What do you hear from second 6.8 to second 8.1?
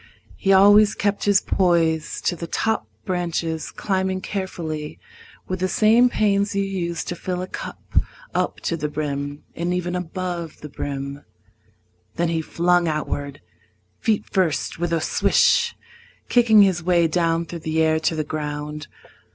to fill a cup